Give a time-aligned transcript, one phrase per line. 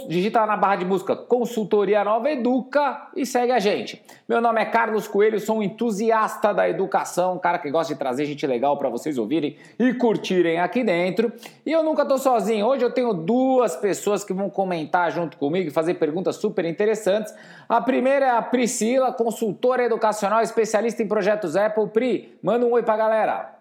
[0.08, 4.04] digita lá na barra de busca Consultoria Nova Educa e segue a gente.
[4.28, 8.00] Meu nome é Carlos Coelho, sou um entusiasta da educação, um cara que gosta de
[8.00, 11.32] trazer gente legal para vocês ouvirem e curtirem aqui dentro.
[11.64, 12.66] E eu nunca tô sozinho.
[12.66, 17.34] Hoje eu tenho duas pessoas que vão comentar junto comigo e fazer perguntas super interessantes.
[17.68, 21.90] A primeira é a Priscila, consultora educacional, especialista em projetos Apple.
[21.90, 23.56] Pri, manda um oi pra galera.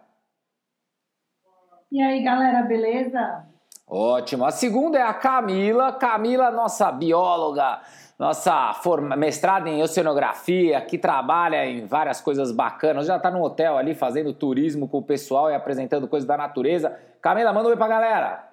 [1.92, 3.46] E aí, galera, beleza?
[3.88, 4.44] Ótimo.
[4.44, 5.92] A segunda é a Camila.
[5.92, 7.80] Camila, nossa bióloga,
[8.18, 13.06] nossa forma, mestrada em oceanografia, que trabalha em várias coisas bacanas.
[13.06, 16.98] Já está no hotel ali fazendo turismo com o pessoal e apresentando coisas da natureza.
[17.22, 18.46] Camila, manda um oi pra galera.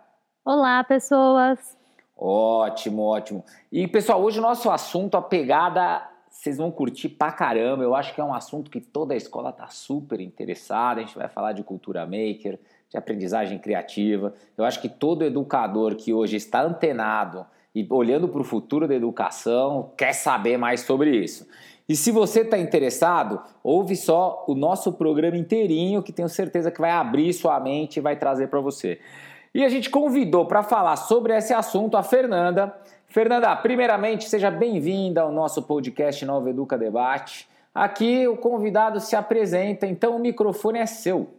[0.45, 1.77] Olá, pessoas.
[2.17, 3.44] Ótimo, ótimo.
[3.70, 7.83] E pessoal, hoje o nosso assunto, a pegada, vocês vão curtir pra caramba.
[7.83, 11.02] Eu acho que é um assunto que toda a escola tá super interessada.
[11.02, 12.58] A gente vai falar de cultura maker
[12.96, 14.34] de aprendizagem criativa.
[14.58, 18.96] Eu acho que todo educador que hoje está antenado e olhando para o futuro da
[18.96, 21.48] educação quer saber mais sobre isso.
[21.88, 26.82] E se você está interessado, ouve só o nosso programa inteirinho, que tenho certeza que
[26.82, 29.00] vai abrir sua mente e vai trazer para você.
[29.54, 32.76] E a gente convidou para falar sobre esse assunto a Fernanda.
[33.08, 37.48] Fernanda, primeiramente, seja bem-vinda ao nosso podcast Nova Educa Debate.
[37.73, 41.30] Aqui o convidado se apresenta, então o microfone é seu.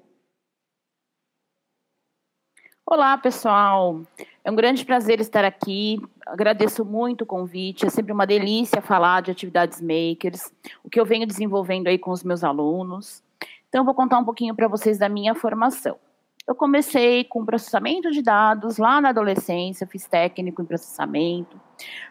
[2.89, 4.01] Olá, pessoal.
[4.45, 6.01] É um grande prazer estar aqui.
[6.25, 7.85] Agradeço muito o convite.
[7.85, 10.53] É sempre uma delícia falar de atividades makers,
[10.85, 13.25] o que eu venho desenvolvendo aí com os meus alunos.
[13.69, 15.99] Então, eu vou contar um pouquinho para vocês da minha formação.
[16.47, 21.61] Eu comecei com processamento de dados lá na adolescência, fiz técnico em processamento.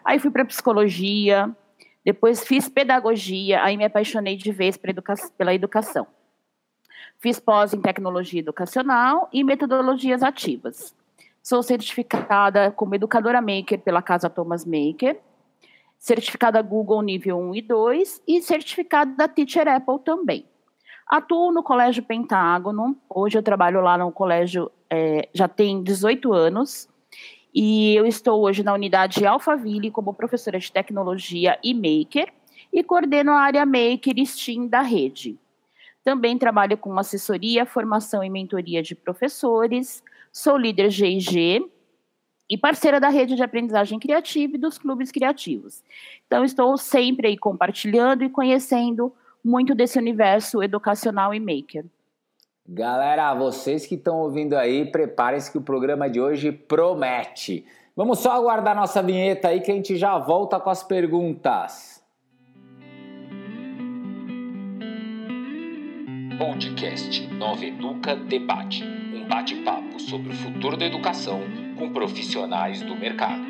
[0.03, 1.49] Aí fui para psicologia,
[2.03, 4.77] depois fiz pedagogia, aí me apaixonei de vez
[5.37, 6.05] pela educação.
[7.25, 10.93] Fiz pós em tecnologia educacional e metodologias ativas.
[11.41, 15.19] Sou certificada como educadora maker pela Casa Thomas Maker,
[15.97, 20.45] certificada Google nível 1 e 2 e certificada da Teacher Apple também.
[21.07, 26.87] Atuo no Colégio Pentágono, hoje eu trabalho lá no colégio é, já tem 18 anos,
[27.51, 32.31] e eu estou hoje na unidade Alphaville como professora de tecnologia e maker,
[32.71, 35.39] e coordeno a área maker e STEAM da rede.
[36.05, 40.03] Também trabalho com assessoria, formação e mentoria de professores.
[40.31, 41.65] Sou líder GIG
[42.47, 45.83] e parceira da rede de aprendizagem criativa e dos clubes criativos.
[46.27, 49.11] Então, estou sempre aí compartilhando e conhecendo
[49.43, 51.85] muito desse universo educacional e maker.
[52.69, 57.65] Galera, vocês que estão ouvindo aí, preparem-se que o programa de hoje promete.
[57.95, 61.94] Vamos só aguardar nossa vinheta aí que a gente já volta com as perguntas.
[66.37, 71.39] Podcast Nova Educa Debate um bate-papo sobre o futuro da educação
[71.77, 73.41] com profissionais do mercado.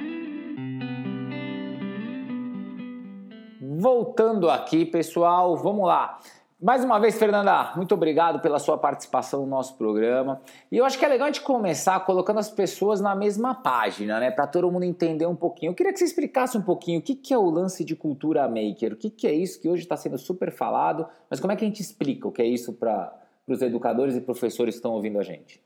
[3.60, 6.20] Voltando aqui, pessoal, vamos lá.
[6.66, 10.42] Mais uma vez, Fernanda, muito obrigado pela sua participação no nosso programa.
[10.72, 14.20] E eu acho que é legal a gente começar colocando as pessoas na mesma página,
[14.20, 14.32] né?
[14.32, 15.70] Para todo mundo entender um pouquinho.
[15.70, 18.48] Eu queria que você explicasse um pouquinho o que, que é o lance de cultura
[18.48, 21.56] maker, o que, que é isso que hoje está sendo super falado, mas como é
[21.56, 23.16] que a gente explica o que é isso para
[23.48, 25.64] os educadores e professores que estão ouvindo a gente?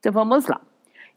[0.00, 0.60] Então vamos lá.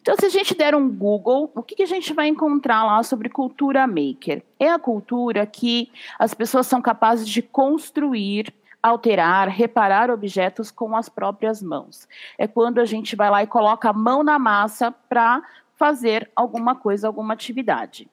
[0.01, 3.03] Então, se a gente der um Google, o que, que, a gente vai encontrar lá
[3.03, 4.43] sobre cultura maker?
[4.59, 11.09] É a cultura que as pessoas são capazes de construir, alterar, reparar objetos com as
[11.09, 12.07] próprias mãos.
[12.37, 15.43] É quando a gente vai lá e coloca a mão na massa para
[15.75, 18.09] fazer alguma coisa, alguma atividade.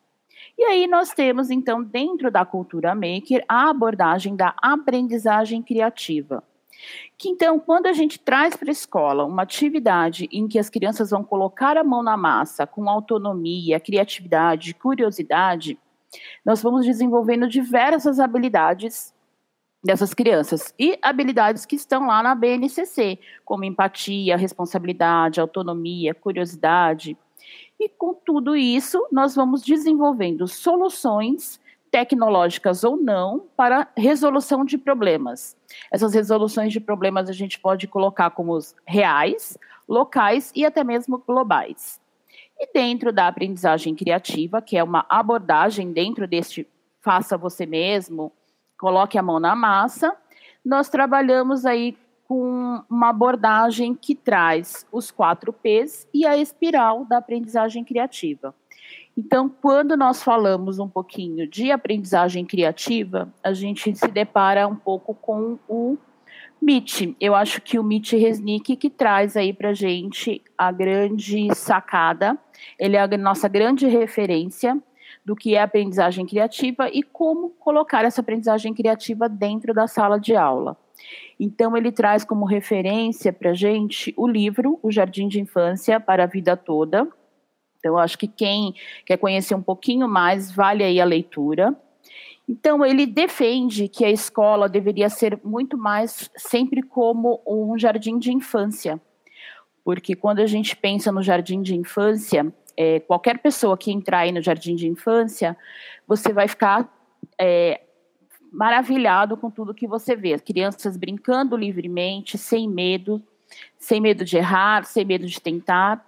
[0.58, 6.42] E aí nós temos, então, dentro da cultura maker, a abordagem da aprendizagem criativa.
[7.18, 11.10] Que então, quando a gente traz para a escola uma atividade em que as crianças
[11.10, 15.78] vão colocar a mão na massa com autonomia, criatividade, curiosidade,
[16.44, 19.14] nós vamos desenvolvendo diversas habilidades
[19.84, 27.16] dessas crianças e habilidades que estão lá na BNCC, como empatia, responsabilidade, autonomia, curiosidade.
[27.78, 35.56] E com tudo isso, nós vamos desenvolvendo soluções tecnológicas ou não para resolução de problemas.
[35.90, 39.56] Essas resoluções de problemas a gente pode colocar como reais,
[39.88, 42.00] locais e até mesmo globais.
[42.58, 46.66] E dentro da aprendizagem criativa, que é uma abordagem dentro deste
[47.02, 48.32] faça você mesmo,
[48.76, 50.16] coloque a mão na massa,
[50.64, 51.96] nós trabalhamos aí
[52.26, 58.52] com uma abordagem que traz os quatro P's e a espiral da aprendizagem criativa.
[59.16, 65.14] Então, quando nós falamos um pouquinho de aprendizagem criativa, a gente se depara um pouco
[65.14, 65.96] com o
[66.60, 67.16] MIT.
[67.18, 72.38] Eu acho que o MIT Resnick que traz aí para gente a grande sacada.
[72.78, 74.78] Ele é a nossa grande referência
[75.24, 80.36] do que é aprendizagem criativa e como colocar essa aprendizagem criativa dentro da sala de
[80.36, 80.76] aula.
[81.40, 86.24] Então, ele traz como referência para a gente o livro O Jardim de Infância para
[86.24, 87.08] a Vida Toda.
[87.78, 88.74] Então, acho que quem
[89.04, 91.74] quer conhecer um pouquinho mais, vale aí a leitura.
[92.48, 98.32] Então, ele defende que a escola deveria ser muito mais sempre como um jardim de
[98.32, 99.00] infância.
[99.84, 104.32] Porque quando a gente pensa no jardim de infância, é, qualquer pessoa que entrar aí
[104.32, 105.56] no jardim de infância,
[106.06, 106.92] você vai ficar
[107.40, 107.80] é,
[108.52, 110.38] maravilhado com tudo que você vê.
[110.38, 113.22] Crianças brincando livremente, sem medo,
[113.78, 116.04] sem medo de errar, sem medo de tentar.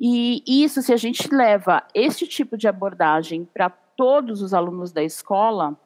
[0.00, 5.02] E isso, se a gente leva este tipo de abordagem para todos os alunos da
[5.02, 5.78] escola,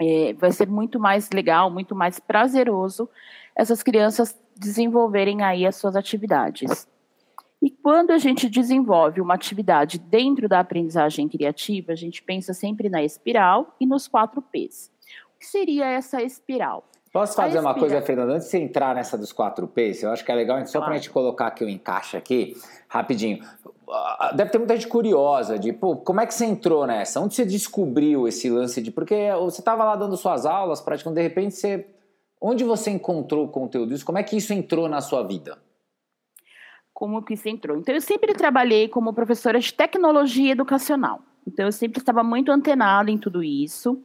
[0.00, 3.08] é, vai ser muito mais legal, muito mais prazeroso
[3.56, 6.86] essas crianças desenvolverem aí as suas atividades.
[7.60, 12.88] E quando a gente desenvolve uma atividade dentro da aprendizagem criativa, a gente pensa sempre
[12.88, 14.92] na espiral e nos quatro P's
[15.38, 16.84] que seria essa espiral?
[17.18, 18.34] Posso fazer uma coisa, Fernanda?
[18.34, 20.84] Antes de você entrar nessa dos 4Ps, eu acho que é legal, só claro.
[20.84, 22.56] para a gente colocar aqui o encaixe aqui,
[22.88, 23.44] rapidinho.
[23.90, 27.20] Ah, deve ter muita gente curiosa de, pô, como é que você entrou nessa?
[27.20, 28.92] Onde você descobriu esse lance de...
[28.92, 31.86] Porque você estava lá dando suas aulas, praticamente, de repente você...
[32.40, 34.06] Onde você encontrou o conteúdo disso?
[34.06, 35.58] Como é que isso entrou na sua vida?
[36.94, 37.76] Como que isso entrou?
[37.76, 41.20] Então, eu sempre trabalhei como professora de tecnologia educacional.
[41.44, 44.00] Então, eu sempre estava muito antenada em tudo isso.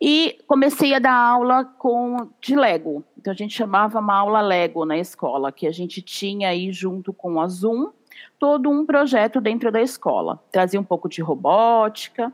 [0.00, 3.04] E comecei a dar aula com de Lego.
[3.18, 7.12] Então a gente chamava uma aula Lego na escola, que a gente tinha aí junto
[7.12, 7.90] com a Zoom
[8.38, 10.42] todo um projeto dentro da escola.
[10.50, 12.32] Trazia um pouco de robótica.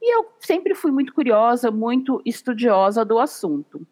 [0.00, 3.86] E eu sempre fui muito curiosa, muito estudiosa do assunto.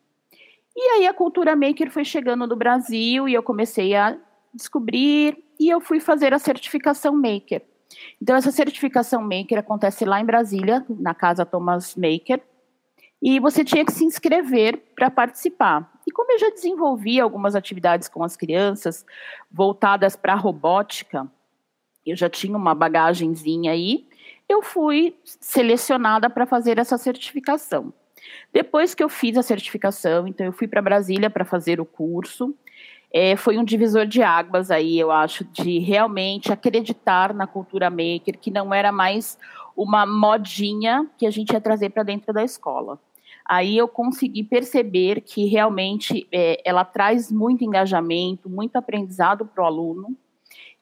[0.76, 4.16] E aí a cultura maker foi chegando no Brasil e eu comecei a
[4.52, 7.62] descobrir e eu fui fazer a certificação maker.
[8.20, 12.42] Então essa certificação maker acontece lá em Brasília, na casa Thomas Maker,
[13.22, 15.92] e você tinha que se inscrever para participar.
[16.06, 19.04] E como eu já desenvolvi algumas atividades com as crianças
[19.50, 21.30] voltadas para a robótica,
[22.06, 24.08] eu já tinha uma bagagenzinha aí,
[24.48, 27.92] eu fui selecionada para fazer essa certificação.
[28.52, 32.54] Depois que eu fiz a certificação, então eu fui para Brasília para fazer o curso.
[33.12, 38.38] É, foi um divisor de águas aí, eu acho, de realmente acreditar na cultura maker,
[38.40, 39.38] que não era mais
[39.76, 42.98] uma modinha que a gente ia trazer para dentro da escola
[43.50, 49.66] aí eu consegui perceber que realmente é, ela traz muito engajamento, muito aprendizado para o
[49.66, 50.16] aluno.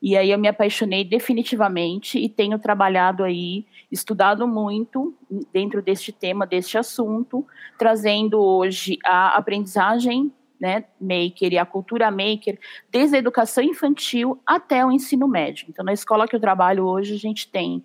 [0.02, 5.16] E aí eu me apaixonei definitivamente e tenho trabalhado aí, estudado muito
[5.50, 7.46] dentro deste tema, deste assunto,
[7.78, 12.58] trazendo hoje a aprendizagem né, maker e a cultura maker,
[12.90, 15.64] desde a educação infantil até o ensino médio.
[15.70, 17.82] Então, na escola que eu trabalho hoje, a gente tem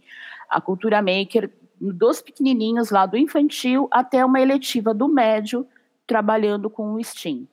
[0.49, 1.49] a cultura maker
[1.91, 5.67] dos pequenininhos lá do infantil até uma eletiva do médio
[6.07, 7.47] trabalhando com o STEAM.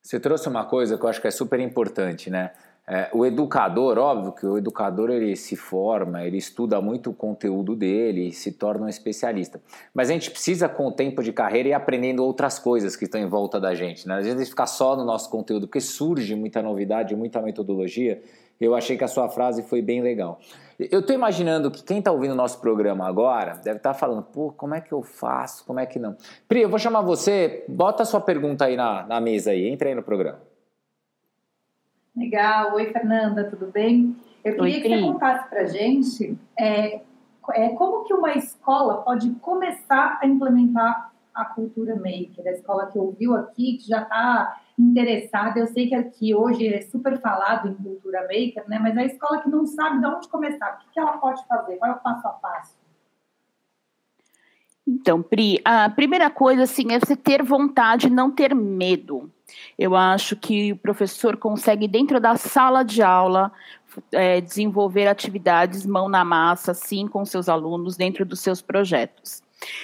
[0.00, 2.52] Você trouxe uma coisa que eu acho que é super importante, né?
[2.88, 7.74] É, o educador, óbvio que o educador ele se forma, ele estuda muito o conteúdo
[7.74, 9.60] dele e se torna um especialista.
[9.92, 13.20] Mas a gente precisa, com o tempo de carreira, ir aprendendo outras coisas que estão
[13.20, 14.06] em volta da gente.
[14.06, 14.14] Né?
[14.14, 18.22] Às vezes a gente fica só no nosso conteúdo, porque surge muita novidade, muita metodologia.
[18.60, 20.40] Eu achei que a sua frase foi bem legal.
[20.78, 24.22] Eu estou imaginando que quem está ouvindo o nosso programa agora deve estar tá falando,
[24.22, 25.64] pô, como é que eu faço?
[25.64, 26.16] Como é que não?
[26.46, 29.88] Pri, eu vou chamar você, bota a sua pergunta aí na, na mesa aí, entra
[29.88, 30.40] aí no programa.
[32.14, 32.74] Legal.
[32.74, 34.16] Oi, Fernanda, tudo bem?
[34.44, 37.00] Eu queria Oi, que você contasse para gente é,
[37.54, 42.98] é, como que uma escola pode começar a implementar a cultura maker, a escola que
[42.98, 45.58] ouviu aqui, que já está interessada.
[45.58, 48.78] Eu sei que aqui hoje é super falado em cultura maker, né?
[48.78, 51.76] Mas a escola que não sabe de onde começar, o que, ela pode fazer?
[51.76, 52.76] Qual é o passo a passo?
[54.86, 59.32] Então, Pri, a primeira coisa assim é você ter vontade, não ter medo.
[59.76, 63.50] Eu acho que o professor consegue dentro da sala de aula
[64.12, 69.42] é, desenvolver atividades mão na massa, sim, com seus alunos dentro dos seus projetos.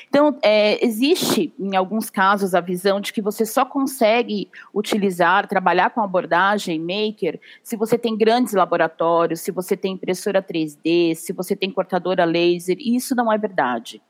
[0.09, 5.91] Então, é, existe, em alguns casos, a visão de que você só consegue utilizar, trabalhar
[5.91, 11.57] com abordagem maker se você tem grandes laboratórios, se você tem impressora 3D, se você
[11.57, 14.03] tem cortadora laser, e isso não é verdade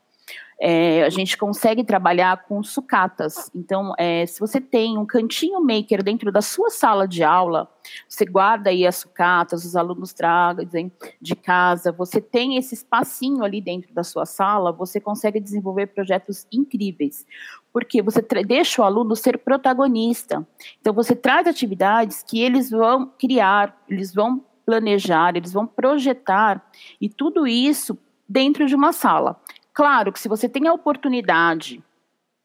[0.65, 3.51] é, a gente consegue trabalhar com sucatas.
[3.53, 7.69] Então, é, se você tem um cantinho maker dentro da sua sala de aula,
[8.07, 10.89] você guarda aí as sucatas, os alunos trazem
[11.19, 16.47] de casa, você tem esse espacinho ali dentro da sua sala, você consegue desenvolver projetos
[16.49, 17.25] incríveis,
[17.73, 20.47] porque você deixa o aluno ser protagonista.
[20.79, 26.65] Então, você traz atividades que eles vão criar, eles vão planejar, eles vão projetar,
[27.01, 27.97] e tudo isso
[28.29, 29.37] dentro de uma sala.
[29.73, 31.83] Claro que se você tem a oportunidade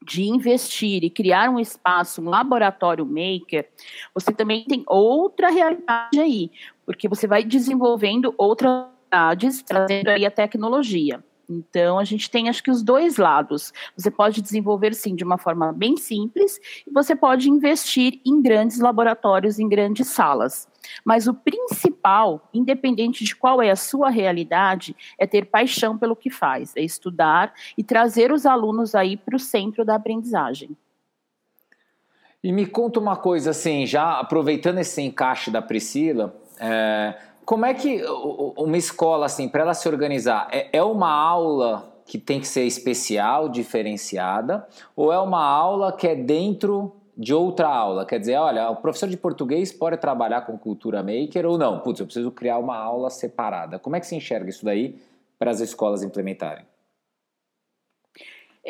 [0.05, 3.69] de investir e criar um espaço, um laboratório maker,
[4.15, 6.51] você também tem outra realidade aí,
[6.87, 11.23] porque você vai desenvolvendo outras realidades, trazendo aí a tecnologia.
[11.49, 13.73] Então, a gente tem, acho que, os dois lados.
[13.97, 18.81] Você pode desenvolver, sim, de uma forma bem simples, e você pode investir em grandes
[18.81, 20.69] laboratórios, em grandes salas.
[21.05, 26.29] Mas o principal, independente de qual é a sua realidade, é ter paixão pelo que
[26.29, 30.77] faz, é estudar e trazer os alunos aí para o centro da aprendizagem.
[32.45, 37.17] E me conta uma coisa, assim, já aproveitando esse encaixe da Priscila, é,
[37.49, 38.03] como é que
[38.59, 42.65] uma escola, assim, para ela se organizar, é, é uma aula que tem que ser
[42.65, 48.05] especial, diferenciada, ou é uma aula que é dentro de outra aula?
[48.05, 51.81] Quer dizer, olha, o professor de português pode trabalhar com cultura maker ou não?
[51.81, 53.79] Putz, eu preciso criar uma aula separada.
[53.79, 55.01] Como é que se enxerga isso daí
[55.39, 56.67] para as escolas implementarem?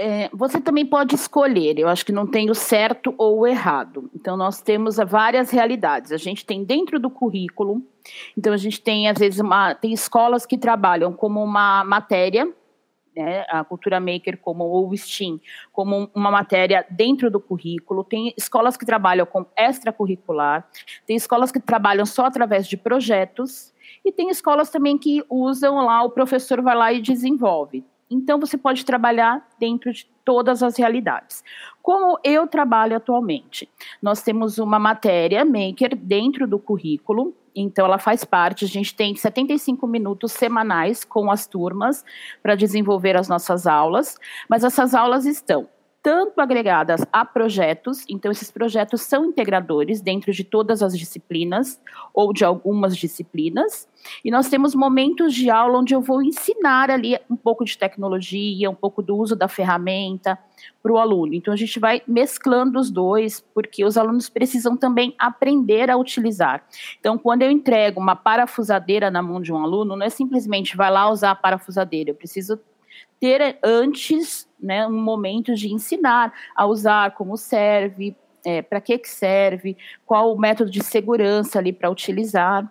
[0.01, 4.09] É, você também pode escolher, eu acho que não tem o certo ou o errado.
[4.15, 6.13] Então, nós temos várias realidades.
[6.13, 7.83] A gente tem dentro do currículo,
[8.37, 12.49] então a gente tem, às vezes, uma, tem escolas que trabalham como uma matéria,
[13.17, 15.41] né, a cultura maker como ou o STEAM,
[15.73, 20.69] como uma matéria dentro do currículo, tem escolas que trabalham com extracurricular,
[21.09, 23.75] tem escolas que trabalham só através de projetos,
[24.05, 27.85] e tem escolas também que usam lá, o professor vai lá e desenvolve.
[28.11, 31.43] Então, você pode trabalhar dentro de todas as realidades.
[31.83, 33.69] Como eu trabalho atualmente?
[34.03, 39.17] Nós temos uma matéria maker dentro do currículo, então ela faz parte, a gente tem
[39.17, 42.05] 75 minutos semanais com as turmas
[42.43, 44.17] para desenvolver as nossas aulas,
[44.49, 45.69] mas essas aulas estão
[46.09, 51.79] tanto agregadas a projetos, então esses projetos são integradores dentro de todas as disciplinas
[52.15, 53.87] ou de algumas disciplinas,
[54.25, 58.71] e nós temos momentos de aula onde eu vou ensinar ali um pouco de tecnologia,
[58.71, 60.39] um pouco do uso da ferramenta
[60.83, 61.35] para o aluno.
[61.35, 66.65] Então a gente vai mesclando os dois, porque os alunos precisam também aprender a utilizar.
[66.99, 70.91] Então, quando eu entrego uma parafusadeira na mão de um aluno, não é simplesmente vai
[70.91, 72.59] lá usar a parafusadeira, eu preciso
[73.21, 79.09] ter antes né, um momento de ensinar a usar, como serve, é, para que, que
[79.09, 82.71] serve, qual o método de segurança ali para utilizar.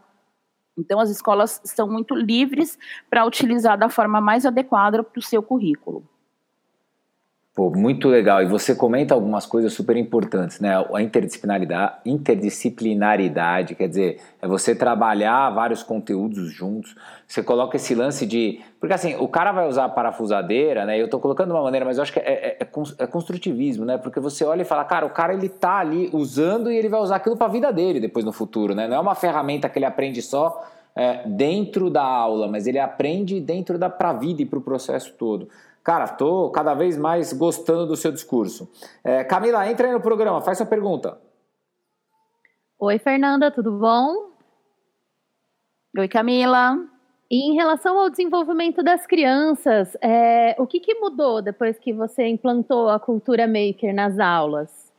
[0.78, 2.78] Então, as escolas estão muito livres
[3.10, 6.08] para utilizar da forma mais adequada para o seu currículo.
[7.58, 8.44] Pô, muito legal.
[8.44, 10.76] E você comenta algumas coisas super importantes, né?
[10.94, 16.96] A interdisciplinaridade, interdisciplinaridade, quer dizer, é você trabalhar vários conteúdos juntos.
[17.28, 18.62] Você coloca esse lance de.
[18.80, 21.02] Porque assim, o cara vai usar a parafusadeira, né?
[21.02, 22.68] Eu estou colocando de uma maneira, mas eu acho que é, é, é,
[23.00, 23.98] é, construtivismo, né?
[23.98, 27.00] Porque você olha e fala, cara, o cara ele tá ali usando e ele vai
[27.00, 28.88] usar aquilo para a vida dele depois no futuro, né?
[28.88, 30.64] Não é uma ferramenta que ele aprende só
[30.96, 35.12] é, dentro da aula, mas ele aprende dentro da pra vida e para o processo
[35.18, 35.50] todo.
[35.88, 38.70] Cara, estou cada vez mais gostando do seu discurso.
[39.02, 41.18] É, Camila, entra aí no programa, faz sua pergunta.
[42.78, 44.32] Oi, Fernanda, tudo bom?
[45.98, 46.78] Oi, Camila.
[47.32, 52.28] E em relação ao desenvolvimento das crianças, é, o que, que mudou depois que você
[52.28, 54.94] implantou a cultura maker nas aulas?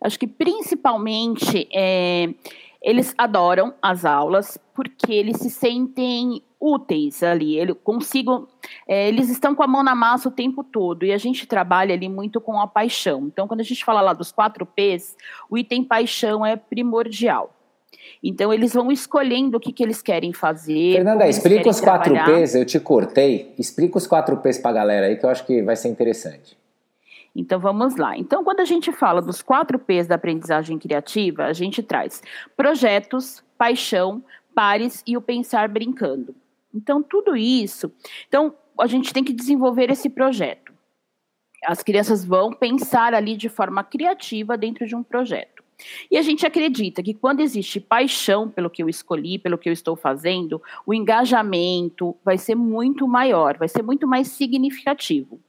[0.00, 2.34] Acho que principalmente é,
[2.82, 7.58] eles adoram as aulas porque eles se sentem úteis ali.
[7.58, 8.48] Ele consigo,
[8.88, 11.94] é, eles estão com a mão na massa o tempo todo e a gente trabalha
[11.94, 13.26] ali muito com a paixão.
[13.26, 15.16] Então, quando a gente fala lá dos quatro P's,
[15.48, 17.54] o item paixão é primordial.
[18.22, 20.94] Então, eles vão escolhendo o que, que eles querem fazer.
[20.94, 23.54] Fernanda, explica os quatro P's, eu te cortei.
[23.58, 26.56] Explica os quatro P's para a galera aí que eu acho que vai ser interessante.
[27.34, 28.16] Então vamos lá.
[28.16, 32.22] Então, quando a gente fala dos quatro P's da aprendizagem criativa, a gente traz
[32.56, 34.22] projetos, paixão,
[34.54, 36.34] pares e o pensar brincando.
[36.74, 37.92] Então, tudo isso.
[38.28, 40.72] Então, a gente tem que desenvolver esse projeto.
[41.64, 45.62] As crianças vão pensar ali de forma criativa dentro de um projeto.
[46.10, 49.72] E a gente acredita que quando existe paixão pelo que eu escolhi, pelo que eu
[49.72, 55.40] estou fazendo, o engajamento vai ser muito maior, vai ser muito mais significativo.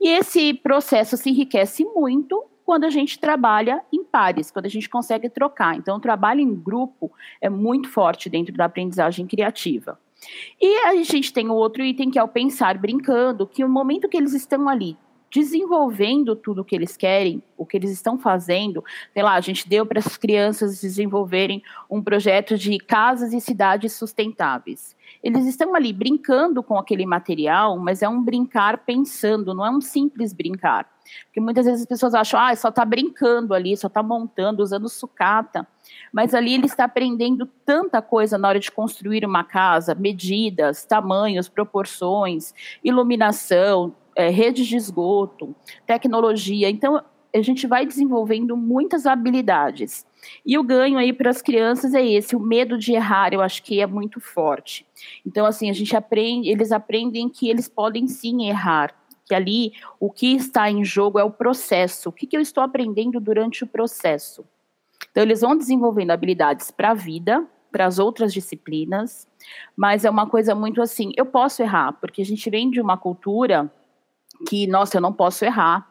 [0.00, 4.88] E esse processo se enriquece muito quando a gente trabalha em pares, quando a gente
[4.88, 5.76] consegue trocar.
[5.76, 9.98] Então, o trabalho em grupo é muito forte dentro da aprendizagem criativa.
[10.60, 14.08] E a gente tem o outro item que é o pensar brincando, que o momento
[14.08, 14.96] que eles estão ali
[15.32, 18.84] desenvolvendo tudo o que eles querem, o que eles estão fazendo.
[19.14, 23.94] Sei lá, a gente deu para as crianças desenvolverem um projeto de casas e cidades
[23.94, 24.94] sustentáveis.
[25.22, 29.80] Eles estão ali brincando com aquele material, mas é um brincar pensando, não é um
[29.80, 30.86] simples brincar.
[31.24, 34.88] Porque muitas vezes as pessoas acham, ah, só está brincando ali, só está montando, usando
[34.88, 35.66] sucata.
[36.12, 41.48] Mas ali ele está aprendendo tanta coisa na hora de construir uma casa, medidas, tamanhos,
[41.48, 45.54] proporções, iluminação, é, redes de esgoto,
[45.86, 46.68] tecnologia.
[46.68, 47.02] Então,
[47.34, 50.06] a gente vai desenvolvendo muitas habilidades.
[50.44, 53.62] E o ganho aí para as crianças é esse, o medo de errar, eu acho
[53.62, 54.86] que é muito forte.
[55.26, 60.10] Então, assim, a gente aprende, eles aprendem que eles podem sim errar, que ali o
[60.10, 62.10] que está em jogo é o processo.
[62.10, 64.44] O que, que eu estou aprendendo durante o processo?
[65.10, 69.26] Então, eles vão desenvolvendo habilidades para a vida, para as outras disciplinas,
[69.74, 72.98] mas é uma coisa muito assim, eu posso errar, porque a gente vem de uma
[72.98, 73.72] cultura
[74.48, 75.88] que, nossa, eu não posso errar.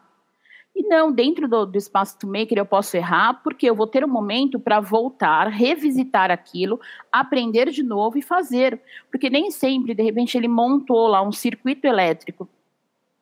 [0.74, 4.08] E não, dentro do, do espaço maker eu posso errar, porque eu vou ter um
[4.08, 6.80] momento para voltar, revisitar aquilo,
[7.10, 8.80] aprender de novo e fazer.
[9.10, 12.48] Porque nem sempre, de repente, ele montou lá um circuito elétrico.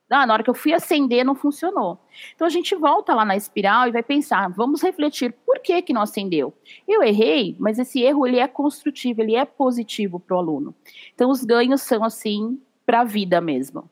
[0.08, 1.96] Ah, na hora que eu fui acender, não funcionou.
[2.34, 5.92] Então a gente volta lá na espiral e vai pensar, vamos refletir por que, que
[5.92, 6.52] não acendeu.
[6.86, 10.74] Eu errei, mas esse erro ele é construtivo, ele é positivo para o aluno.
[11.14, 13.88] Então os ganhos são assim para a vida mesmo.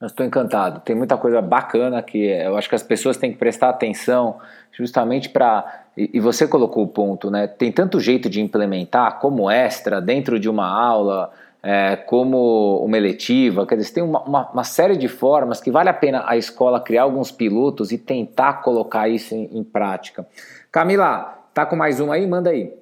[0.00, 0.80] Eu estou encantado.
[0.80, 4.36] Tem muita coisa bacana que eu acho que as pessoas têm que prestar atenção
[4.72, 5.86] justamente para.
[5.96, 7.48] E você colocou o ponto, né?
[7.48, 13.66] Tem tanto jeito de implementar como extra dentro de uma aula, é, como uma eletiva.
[13.66, 16.80] Quer dizer, tem uma, uma, uma, série de formas que vale a pena a escola
[16.80, 20.24] criar alguns pilotos e tentar colocar isso em, em prática.
[20.70, 22.24] Camila, tá com mais um aí?
[22.24, 22.72] Manda aí.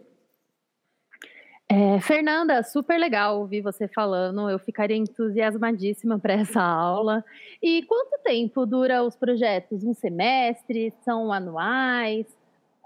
[1.68, 4.48] É, Fernanda, super legal ouvir você falando.
[4.48, 7.24] Eu ficaria entusiasmadíssima para essa aula.
[7.60, 9.82] E quanto tempo dura os projetos?
[9.82, 10.92] Um semestre?
[11.04, 12.26] São anuais?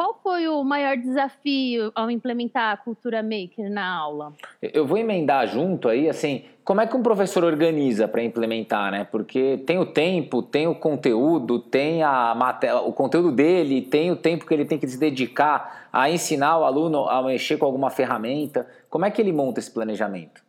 [0.01, 4.33] Qual foi o maior desafio ao implementar a cultura maker na aula?
[4.63, 9.05] Eu vou emendar junto aí, assim, como é que um professor organiza para implementar, né?
[9.05, 14.17] Porque tem o tempo, tem o conteúdo, tem a matéria, o conteúdo dele, tem o
[14.17, 17.91] tempo que ele tem que se dedicar a ensinar o aluno a mexer com alguma
[17.91, 18.67] ferramenta.
[18.89, 20.41] Como é que ele monta esse planejamento?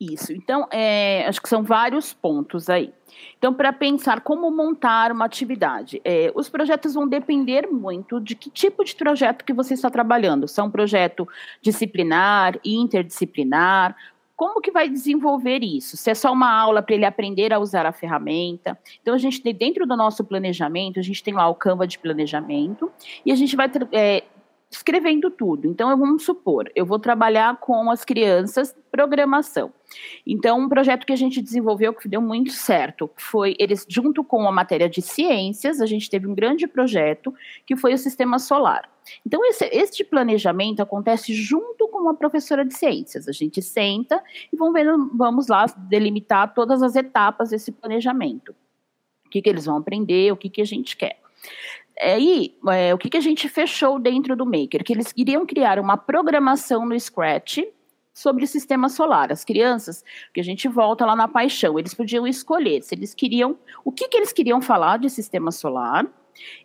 [0.00, 0.32] Isso.
[0.32, 2.90] Então, é, acho que são vários pontos aí.
[3.38, 8.48] Então, para pensar como montar uma atividade, é, os projetos vão depender muito de que
[8.48, 10.46] tipo de projeto que você está trabalhando.
[10.56, 11.28] É um projeto
[11.60, 13.94] disciplinar, interdisciplinar,
[14.34, 15.98] como que vai desenvolver isso?
[15.98, 18.78] Se é só uma aula para ele aprender a usar a ferramenta.
[19.02, 21.98] Então, a gente tem dentro do nosso planejamento, a gente tem lá o Canva de
[21.98, 22.90] planejamento,
[23.22, 24.24] e a gente vai é,
[24.70, 25.66] escrevendo tudo.
[25.66, 29.72] Então, vamos supor, eu vou trabalhar com as crianças programação.
[30.26, 34.46] Então, um projeto que a gente desenvolveu que deu muito certo foi eles, junto com
[34.46, 37.34] a matéria de ciências, a gente teve um grande projeto
[37.66, 38.88] que foi o sistema solar.
[39.26, 43.26] Então, esse, este planejamento acontece junto com uma professora de ciências.
[43.26, 48.54] A gente senta e vamos, vendo, vamos lá delimitar todas as etapas desse planejamento.
[49.26, 51.20] O que, que eles vão aprender, o que, que a gente quer.
[52.00, 54.82] Aí, é, o que, que a gente fechou dentro do Maker?
[54.82, 57.58] Que eles iriam criar uma programação no Scratch
[58.14, 59.30] sobre o sistema solar.
[59.30, 63.58] As crianças, que a gente volta lá na paixão, eles podiam escolher se eles queriam,
[63.84, 66.06] o que, que eles queriam falar de sistema solar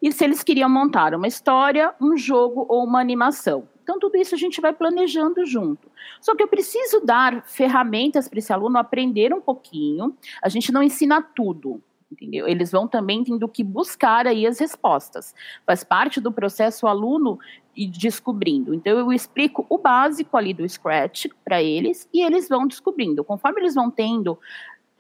[0.02, 3.68] e se eles queriam montar uma história, um jogo ou uma animação.
[3.84, 5.92] Então, tudo isso a gente vai planejando junto.
[6.22, 10.16] Só que eu preciso dar ferramentas para esse aluno aprender um pouquinho.
[10.42, 11.84] A gente não ensina tudo
[12.16, 12.48] entendeu?
[12.48, 15.36] Eles vão também tendo que buscar aí as respostas.
[15.66, 17.38] Faz parte do processo aluno
[17.76, 18.74] ir descobrindo.
[18.74, 23.24] Então eu explico o básico ali do Scratch para eles e eles vão descobrindo.
[23.24, 24.40] Conforme eles vão tendo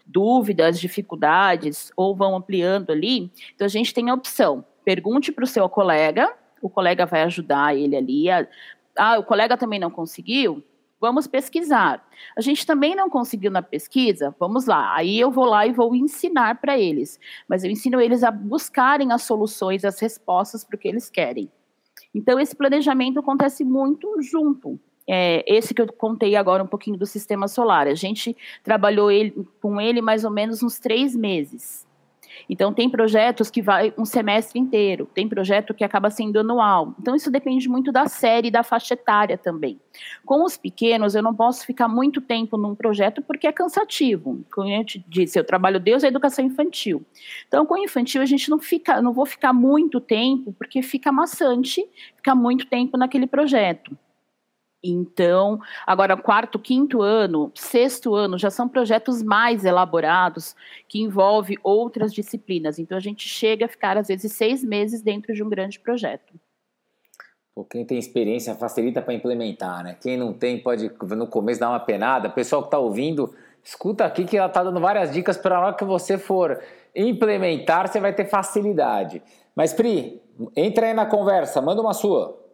[0.06, 5.47] dúvidas, dificuldades ou vão ampliando ali, então a gente tem a opção: pergunte para o
[5.47, 8.30] seu colega, o colega vai ajudar ele ali.
[8.30, 8.45] A,
[8.97, 10.63] ah, o colega também não conseguiu?
[11.06, 12.04] Vamos pesquisar.
[12.36, 14.36] A gente também não conseguiu na pesquisa?
[14.39, 14.96] Vamos lá.
[14.96, 17.20] Aí eu vou lá e vou ensinar para eles.
[17.48, 21.48] Mas eu ensino eles a buscarem as soluções, as respostas para o que eles querem.
[22.12, 24.80] Então, esse planejamento acontece muito junto.
[25.08, 27.86] é, esse que eu contei agora um pouquinho do sistema solar.
[27.86, 31.86] A gente trabalhou ele, com ele mais ou menos uns três meses.
[32.50, 36.93] Então, tem projetos que vai um semestre inteiro, tem projeto que acaba sendo anual.
[37.00, 39.80] Então, isso depende muito da série e da faixa etária também.
[40.26, 44.43] Com os pequenos, eu não posso ficar muito tempo num projeto porque é cansativo.
[44.54, 47.04] Como eu te disse, eu trabalho Deus e educação infantil.
[47.48, 51.12] Então, com o infantil, a gente não fica, não vou ficar muito tempo porque fica
[51.12, 53.95] maçante ficar muito tempo naquele projeto.
[54.88, 60.56] Então, agora, quarto, quinto ano, sexto ano, já são projetos mais elaborados,
[60.88, 62.78] que envolvem outras disciplinas.
[62.78, 66.34] Então, a gente chega a ficar, às vezes, seis meses dentro de um grande projeto.
[67.69, 69.98] Quem tem experiência facilita para implementar, né?
[70.00, 72.30] Quem não tem pode, no começo, dar uma penada.
[72.30, 75.74] Pessoal que está ouvindo, escuta aqui que ela está dando várias dicas para a hora
[75.74, 76.62] que você for
[76.93, 79.24] implementar, você vai ter facilidade.
[79.56, 80.21] Mas, Pri,
[80.56, 82.45] entra aí na conversa, manda uma sua.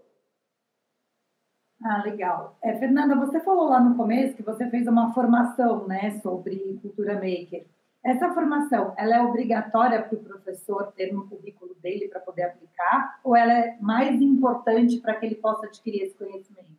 [1.84, 2.58] Ah, legal.
[2.63, 7.15] É, Fernanda, você falou lá no começo que você fez uma formação né, sobre cultura
[7.15, 7.65] maker.
[8.04, 13.20] Essa formação, ela é obrigatória para o professor ter no currículo dele para poder aplicar?
[13.24, 16.70] Ou ela é mais importante para que ele possa adquirir esse conhecimento?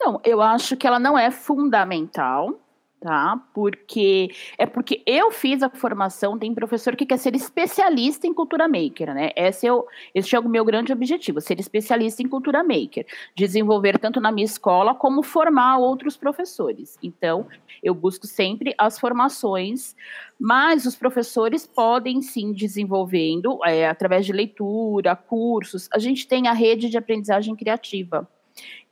[0.00, 2.58] Não, eu acho que ela não é fundamental,
[3.02, 3.36] tá?
[3.52, 8.68] Porque é porque eu fiz a formação, tem professor que quer ser especialista em cultura
[8.68, 9.30] maker, né?
[9.34, 9.84] Esse é o,
[10.14, 14.44] esse é o meu grande objetivo, ser especialista em cultura maker, desenvolver tanto na minha
[14.44, 16.96] escola como formar outros professores.
[17.02, 17.48] Então,
[17.82, 19.96] eu busco sempre as formações,
[20.38, 25.88] mas os professores podem sim desenvolvendo é, através de leitura, cursos.
[25.92, 28.28] A gente tem a rede de aprendizagem criativa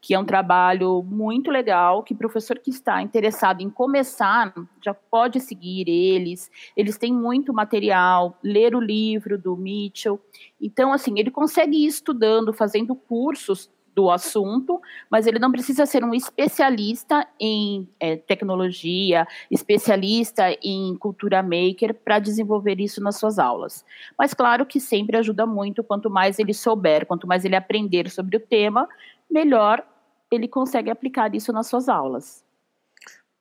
[0.00, 4.94] que é um trabalho muito legal, que o professor que está interessado em começar já
[4.94, 6.50] pode seguir eles.
[6.76, 10.18] Eles têm muito material, ler o livro do Mitchell.
[10.60, 16.04] Então, assim, ele consegue ir estudando, fazendo cursos do assunto, mas ele não precisa ser
[16.04, 23.84] um especialista em é, tecnologia, especialista em cultura maker para desenvolver isso nas suas aulas.
[24.16, 28.36] Mas claro que sempre ajuda muito, quanto mais ele souber, quanto mais ele aprender sobre
[28.36, 28.88] o tema,
[29.30, 29.84] melhor
[30.30, 32.44] ele consegue aplicar isso nas suas aulas.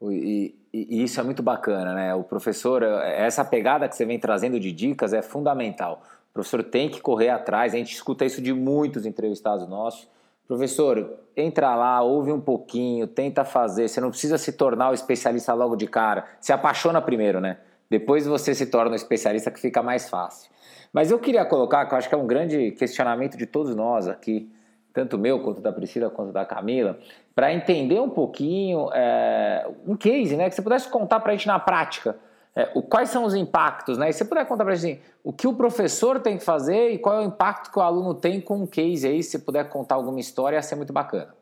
[0.02, 2.16] E, e, e, isso é muito bacana, né?
[2.16, 6.02] O professor, essa pegada que você vem trazendo de dicas é fundamental.
[6.32, 10.08] O professor tem que correr atrás, a gente escuta isso de muitos entrevistados nossos.
[10.48, 13.88] Professor, entra lá, ouve um pouquinho, tenta fazer.
[13.88, 16.26] Você não precisa se tornar o especialista logo de cara.
[16.40, 17.58] Se apaixona primeiro, né?
[17.90, 20.50] Depois você se torna o especialista que fica mais fácil.
[20.94, 24.08] Mas eu queria colocar, que eu acho que é um grande questionamento de todos nós
[24.08, 24.52] aqui,
[25.00, 27.00] tanto meu quanto da Priscila quanto da Camila,
[27.34, 30.50] para entender um pouquinho é, um case, né?
[30.50, 32.18] Que você pudesse contar para a gente na prática.
[32.54, 34.10] É, o, quais são os impactos, né?
[34.10, 36.90] E você puder contar para a gente assim, o que o professor tem que fazer
[36.90, 39.70] e qual é o impacto que o aluno tem com um case aí, se puder
[39.70, 41.34] contar alguma história, ia ser muito bacana.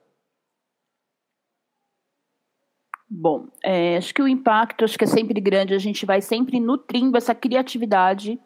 [3.09, 6.59] Bom, é, acho que o impacto acho que é sempre grande, a gente vai sempre
[6.59, 8.37] nutrindo essa criatividade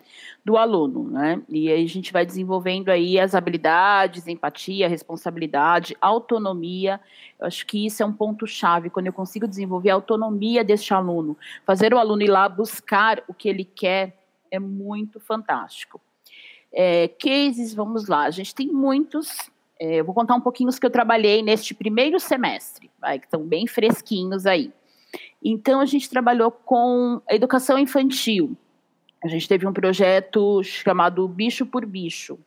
[0.46, 1.42] do aluno, né?
[1.50, 7.02] E aí a gente vai desenvolvendo aí as habilidades, empatia, responsabilidade, autonomia.
[7.40, 10.94] Eu acho que isso é um ponto chave quando eu consigo desenvolver a autonomia deste
[10.94, 14.16] aluno, fazer o aluno ir lá buscar o que ele quer
[14.52, 16.00] é muito fantástico.
[16.72, 19.50] É, cases, vamos lá, a gente tem muitos
[19.84, 23.42] eu vou contar um pouquinho os que eu trabalhei neste primeiro semestre, vai, que estão
[23.42, 24.72] bem fresquinhos aí.
[25.44, 28.56] Então, a gente trabalhou com educação infantil.
[29.24, 32.38] A gente teve um projeto chamado Bicho por Bicho.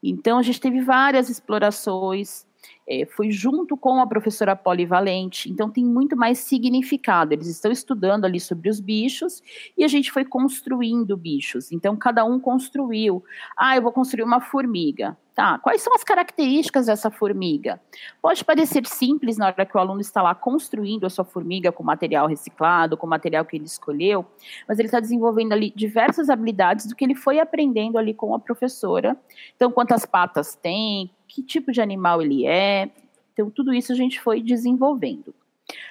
[0.00, 2.46] Então, a gente teve várias explorações,
[2.88, 7.32] é, foi junto com a professora polivalente, então tem muito mais significado.
[7.32, 9.42] Eles estão estudando ali sobre os bichos
[9.78, 11.70] e a gente foi construindo bichos.
[11.70, 13.22] Então, cada um construiu.
[13.56, 15.16] Ah, eu vou construir uma formiga.
[15.32, 17.80] Tá, quais são as características dessa formiga?
[18.20, 21.82] Pode parecer simples na hora que o aluno está lá construindo a sua formiga com
[21.82, 24.26] material reciclado, com material que ele escolheu,
[24.68, 28.38] mas ele está desenvolvendo ali diversas habilidades do que ele foi aprendendo ali com a
[28.38, 29.16] professora.
[29.56, 32.90] Então, quantas patas tem, que tipo de animal ele é.
[33.32, 35.34] Então, tudo isso a gente foi desenvolvendo.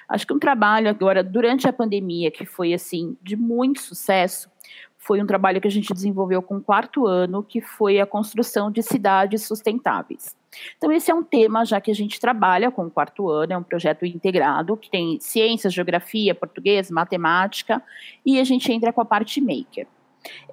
[0.08, 4.50] Acho que um trabalho agora, durante a pandemia, que foi assim, de muito sucesso,
[4.98, 8.70] foi um trabalho que a gente desenvolveu com o quarto ano, que foi a construção
[8.70, 10.36] de cidades sustentáveis.
[10.76, 13.56] Então, esse é um tema já que a gente trabalha com o quarto ano, é
[13.56, 17.82] um projeto integrado, que tem ciências, geografia, português, matemática,
[18.26, 19.86] e a gente entra com a parte maker.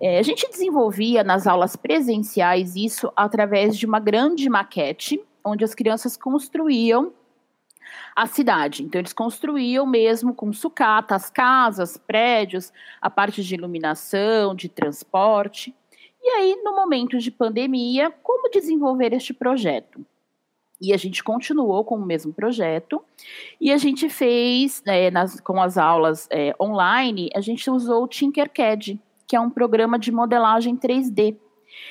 [0.01, 5.75] É, a gente desenvolvia nas aulas presenciais isso através de uma grande maquete, onde as
[5.75, 7.13] crianças construíam
[8.15, 8.83] a cidade.
[8.83, 15.73] Então, eles construíam mesmo com sucata as casas, prédios, a parte de iluminação, de transporte.
[16.21, 20.05] E aí, no momento de pandemia, como desenvolver este projeto?
[20.79, 23.03] E a gente continuou com o mesmo projeto.
[23.59, 28.07] E a gente fez, é, nas, com as aulas é, online, a gente usou o
[28.07, 31.37] Tinkercad, que é um programa de modelagem 3D.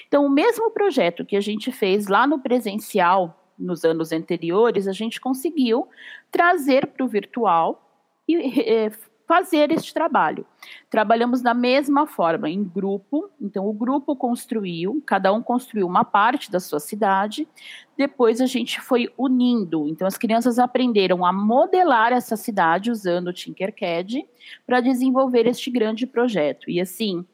[0.09, 4.93] Então, o mesmo projeto que a gente fez lá no presencial, nos anos anteriores, a
[4.93, 5.89] gente conseguiu
[6.31, 7.83] trazer para o virtual
[8.29, 8.91] e é,
[9.27, 10.47] fazer este trabalho.
[10.89, 13.29] Trabalhamos da mesma forma, em grupo.
[13.41, 17.47] Então, o grupo construiu, cada um construiu uma parte da sua cidade.
[17.97, 19.89] Depois, a gente foi unindo.
[19.89, 24.25] Então, as crianças aprenderam a modelar essa cidade usando o Tinkercad
[24.67, 26.71] para desenvolver este grande projeto.
[26.71, 27.25] E assim,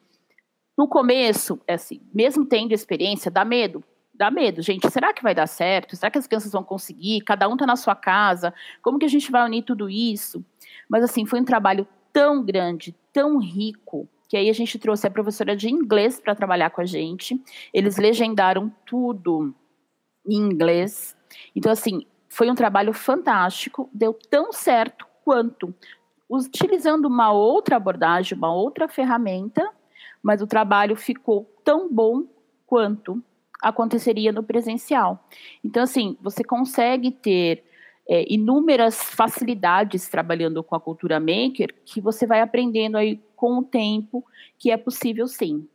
[0.76, 3.85] no começo, é assim, mesmo tendo experiência, dá medo.
[4.14, 4.88] Dá medo, gente.
[4.90, 5.96] Será que vai dar certo?
[5.96, 7.22] Será que as crianças vão conseguir?
[7.22, 8.53] Cada um está na sua casa.
[8.83, 10.44] Como que a gente vai unir tudo isso?
[10.88, 15.11] Mas assim, foi um trabalho tão grande, tão rico, que aí a gente trouxe a
[15.11, 17.40] professora de inglês para trabalhar com a gente.
[17.72, 19.55] Eles legendaram tudo
[20.27, 21.16] em inglês.
[21.57, 25.75] Então, assim, foi um trabalho fantástico, deu tão certo quanto
[26.31, 29.68] utilizando uma outra abordagem, uma outra ferramenta,
[30.22, 32.25] mas o trabalho ficou tão bom
[32.66, 33.22] quanto
[33.62, 35.25] aconteceria no presencial.
[35.64, 37.62] Então, assim, você consegue ter
[38.09, 43.62] é, inúmeras facilidades trabalhando com a cultura maker que você vai aprendendo aí com o
[43.62, 44.25] tempo
[44.59, 45.66] que é possível sim.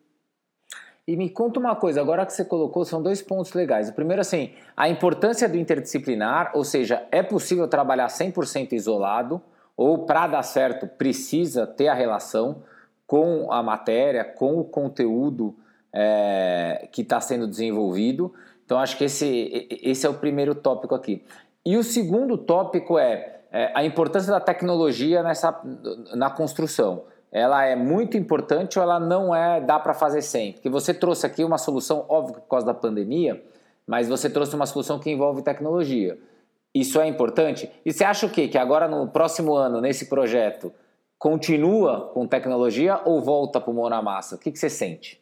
[1.08, 3.88] E me conta uma coisa, agora que você colocou, são dois pontos legais.
[3.88, 9.41] O primeiro, assim, a importância do interdisciplinar, ou seja, é possível trabalhar 100% isolado,
[9.78, 12.62] ou para dar certo, precisa ter a relação
[13.06, 15.56] com a matéria, com o conteúdo
[15.93, 18.34] é, que está sendo desenvolvido.
[18.65, 21.23] Então, acho que esse, esse é o primeiro tópico aqui.
[21.65, 25.60] E o segundo tópico é, é a importância da tecnologia nessa,
[26.15, 27.04] na construção.
[27.32, 30.54] Ela é muito importante ou ela não é, dá para fazer sem?
[30.54, 33.43] Porque você trouxe aqui uma solução, óbvio por causa da pandemia,
[33.86, 36.17] mas você trouxe uma solução que envolve tecnologia.
[36.73, 37.71] Isso é importante?
[37.86, 38.47] E você acha o quê?
[38.47, 40.71] Que agora no próximo ano, nesse projeto,
[41.17, 44.36] continua com tecnologia ou volta para o mão na massa?
[44.36, 45.21] O que, que você sente?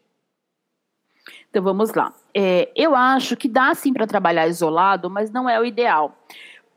[1.56, 2.14] Então vamos lá.
[2.34, 6.14] É, eu acho que dá sim para trabalhar isolado, mas não é o ideal.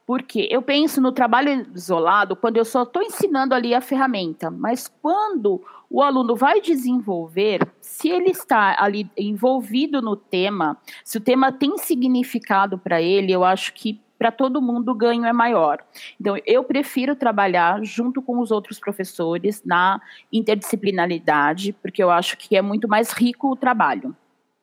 [0.06, 4.86] Porque eu penso no trabalho isolado quando eu só estou ensinando ali a ferramenta, mas
[5.02, 5.60] quando
[5.90, 11.76] o aluno vai desenvolver, se ele está ali envolvido no tema, se o tema tem
[11.76, 15.84] significado para ele, eu acho que para todo mundo o ganho é maior.
[16.20, 20.00] Então, eu prefiro trabalhar junto com os outros professores na
[20.32, 24.14] interdisciplinaridade, porque eu acho que é muito mais rico o trabalho.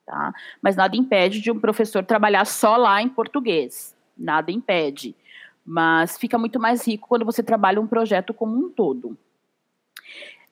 [0.06, 0.32] Tá?
[0.62, 3.94] Mas nada impede de um professor trabalhar só lá em português.
[4.16, 5.16] Nada impede.
[5.64, 9.18] Mas fica muito mais rico quando você trabalha um projeto como um todo.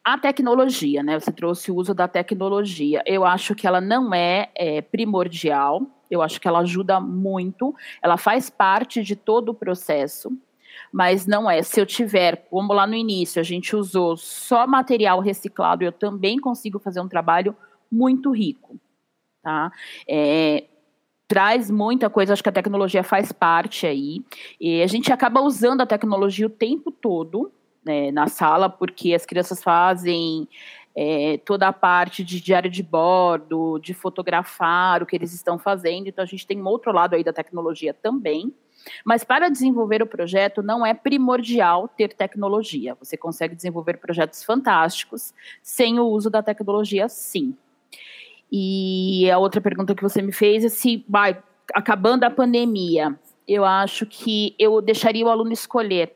[0.03, 1.19] A tecnologia, né?
[1.19, 3.01] Você trouxe o uso da tecnologia.
[3.07, 5.83] Eu acho que ela não é, é primordial.
[6.11, 7.73] Eu acho que ela ajuda muito.
[8.03, 10.37] Ela faz parte de todo o processo
[10.93, 11.61] mas não é.
[11.61, 16.39] Se eu tiver, como lá no início, a gente usou só material reciclado, eu também
[16.39, 17.57] consigo fazer um trabalho
[17.91, 18.79] muito rico
[19.45, 19.71] tá?
[20.09, 20.65] É,
[21.29, 24.25] traz muita coisa, acho que a tecnologia faz parte aí.
[24.61, 27.53] E a gente acaba usando a tecnologia o tempo todo
[27.85, 30.49] né, na sala, porque as crianças fazem
[30.97, 36.09] é, toda a parte de diário de bordo, de fotografar o que eles estão fazendo.
[36.09, 38.55] Então, a gente tem um outro lado aí da tecnologia também.
[39.05, 42.95] Mas para desenvolver o projeto não é primordial ter tecnologia.
[43.01, 47.57] Você consegue desenvolver projetos fantásticos sem o uso da tecnologia, sim.
[48.57, 51.37] E a outra pergunta que você me fez é se, vai,
[51.75, 56.15] acabando a pandemia, eu acho que eu deixaria o aluno escolher.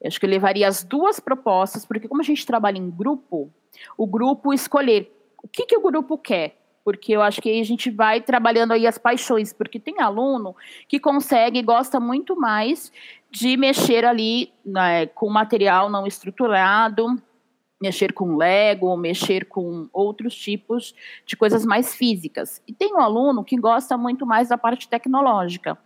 [0.00, 3.50] Eu acho que eu levaria as duas propostas, porque como a gente trabalha em grupo,
[3.98, 6.56] o grupo escolher o que, que o grupo quer.
[6.84, 10.54] Porque eu acho que aí a gente vai trabalhando aí as paixões, porque tem aluno
[10.86, 12.92] que consegue gosta muito mais
[13.28, 17.20] de mexer ali né, com material não estruturado,
[17.80, 22.62] mexer com Lego, mexer com outros tipos de coisas mais físicas.
[22.68, 25.78] E tem um aluno que gosta muito mais da parte tecnológica.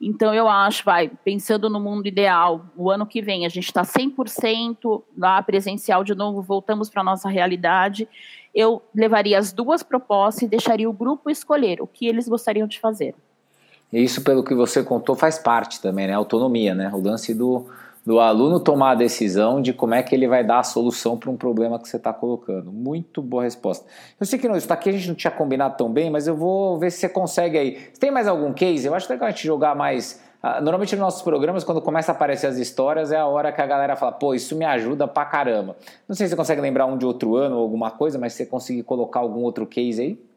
[0.00, 3.82] Então, eu acho, vai, pensando no mundo ideal, o ano que vem a gente está
[3.82, 8.08] 100% lá presencial de novo, voltamos para a nossa realidade.
[8.54, 12.78] Eu levaria as duas propostas e deixaria o grupo escolher o que eles gostariam de
[12.78, 13.14] fazer.
[13.92, 16.14] Isso, pelo que você contou, faz parte também, né?
[16.14, 16.90] Autonomia, né?
[16.92, 17.66] O lance do,
[18.06, 21.30] do aluno tomar a decisão de como é que ele vai dar a solução para
[21.30, 22.70] um problema que você está colocando.
[22.70, 23.86] Muito boa resposta.
[24.20, 26.36] Eu sei que não, isso aqui a gente não tinha combinado tão bem, mas eu
[26.36, 27.72] vou ver se você consegue aí.
[27.98, 28.86] Tem mais algum case?
[28.86, 30.22] Eu acho legal a gente jogar mais.
[30.42, 33.62] Uh, normalmente nos nossos programas, quando começa a aparecer as histórias, é a hora que
[33.62, 35.74] a galera fala, pô, isso me ajuda pra caramba.
[36.06, 38.38] Não sei se você consegue lembrar um de outro ano ou alguma coisa, mas se
[38.38, 40.33] você conseguir colocar algum outro case aí.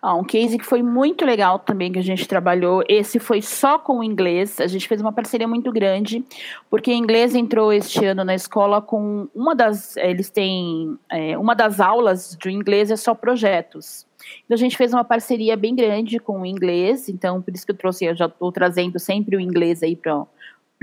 [0.00, 2.82] Ah, um case que foi muito legal também que a gente trabalhou.
[2.88, 4.60] Esse foi só com o inglês.
[4.60, 6.24] A gente fez uma parceria muito grande,
[6.68, 9.96] porque inglês entrou este ano na escola com uma das.
[9.96, 10.98] Eles têm.
[11.10, 14.06] É, uma das aulas de inglês é só projetos.
[14.44, 17.72] Então a gente fez uma parceria bem grande com o inglês, então por isso que
[17.72, 20.26] eu trouxe, eu já estou trazendo sempre o inglês aí para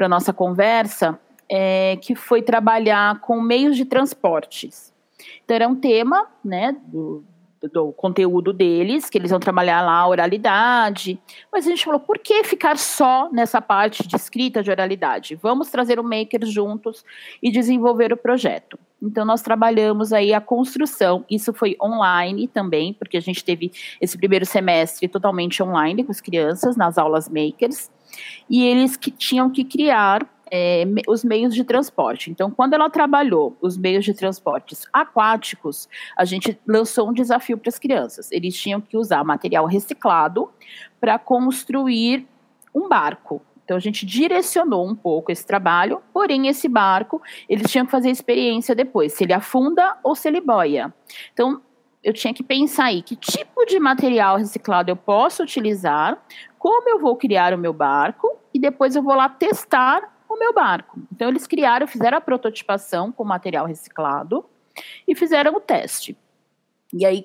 [0.02, 4.94] a nossa conversa, é, que foi trabalhar com meios de transportes.
[5.44, 7.24] Então era um tema, né, do,
[7.68, 11.20] do conteúdo deles, que eles vão trabalhar lá a oralidade.
[11.52, 15.36] Mas a gente falou, por que ficar só nessa parte de escrita de oralidade?
[15.36, 17.04] Vamos trazer o maker juntos
[17.42, 18.80] e desenvolver o projeto.
[19.02, 21.26] Então nós trabalhamos aí a construção.
[21.30, 26.22] Isso foi online também, porque a gente teve esse primeiro semestre totalmente online com as
[26.22, 27.90] crianças nas aulas makers.
[28.50, 32.32] E eles que tinham que criar é, os meios de transporte.
[32.32, 37.70] Então, quando ela trabalhou os meios de transportes aquáticos, a gente lançou um desafio para
[37.70, 38.32] as crianças.
[38.32, 40.50] Eles tinham que usar material reciclado
[41.00, 42.28] para construir
[42.74, 43.42] um barco.
[43.70, 48.10] Então a gente direcionou um pouco esse trabalho, porém esse barco, eles tinham que fazer
[48.10, 50.92] experiência depois, se ele afunda ou se ele boia.
[51.32, 51.62] Então
[52.04, 56.18] eu tinha que pensar aí que tipo de material reciclado eu posso utilizar,
[56.58, 60.54] como eu vou criar o meu barco e depois eu vou lá testar o meu
[60.54, 61.00] barco.
[61.12, 64.46] Então, eles criaram, fizeram a prototipação com material reciclado
[65.08, 66.16] e fizeram o teste.
[66.92, 67.24] E aí,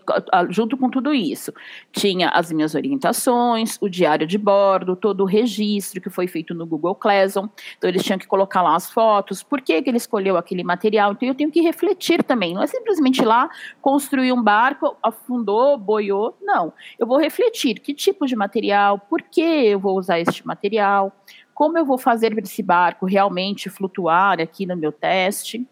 [0.51, 1.51] junto com tudo isso,
[1.91, 6.67] tinha as minhas orientações, o diário de bordo, todo o registro que foi feito no
[6.67, 7.49] Google Classroom.
[7.79, 11.13] Então, eles tinham que colocar lá as fotos, por que, que ele escolheu aquele material.
[11.13, 12.53] Então, eu tenho que refletir também.
[12.53, 13.49] Não é simplesmente ir lá
[13.81, 16.37] construir um barco, afundou, boiou.
[16.43, 16.71] Não.
[16.99, 21.11] Eu vou refletir que tipo de material, por que eu vou usar este material,
[21.55, 25.67] como eu vou fazer para esse barco realmente flutuar aqui no meu teste.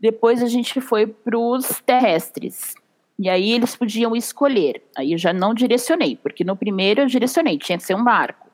[0.00, 2.74] Depois a gente foi para os terrestres.
[3.18, 4.82] E aí eles podiam escolher.
[4.96, 8.46] Aí eu já não direcionei, porque no primeiro eu direcionei, tinha que ser um barco.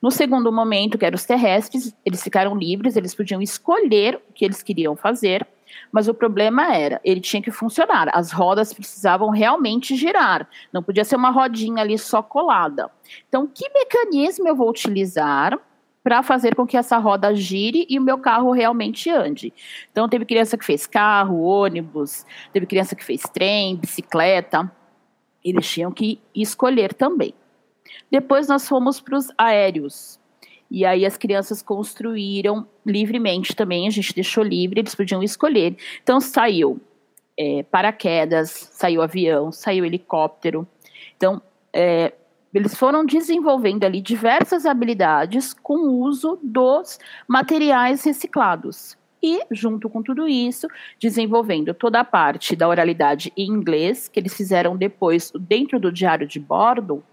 [0.00, 4.44] No segundo momento, que eram os terrestres, eles ficaram livres, eles podiam escolher o que
[4.44, 5.46] eles queriam fazer,
[5.92, 11.04] mas o problema era, ele tinha que funcionar, as rodas precisavam realmente girar, não podia
[11.04, 12.90] ser uma rodinha ali só colada.
[13.28, 15.56] Então, que mecanismo eu vou utilizar
[16.02, 19.52] para fazer com que essa roda gire e o meu carro realmente ande.
[19.90, 24.70] Então, teve criança que fez carro, ônibus, teve criança que fez trem, bicicleta.
[25.44, 27.34] Eles tinham que escolher também.
[28.10, 30.20] Depois, nós fomos para os aéreos.
[30.70, 35.76] E aí, as crianças construíram livremente também, a gente deixou livre, eles podiam escolher.
[36.02, 36.80] Então, saiu
[37.38, 40.66] é, paraquedas, saiu avião, saiu helicóptero.
[41.16, 41.40] Então,
[41.72, 42.12] é,
[42.52, 48.96] eles foram desenvolvendo ali diversas habilidades com o uso dos materiais reciclados.
[49.24, 50.66] E, junto com tudo isso,
[50.98, 56.26] desenvolvendo toda a parte da oralidade em inglês, que eles fizeram depois dentro do diário
[56.26, 57.04] de bordo,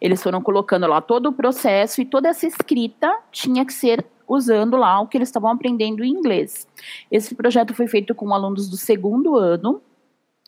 [0.00, 4.78] eles foram colocando lá todo o processo e toda essa escrita tinha que ser usando
[4.78, 6.66] lá o que eles estavam aprendendo em inglês.
[7.10, 9.82] Esse projeto foi feito com alunos do segundo ano,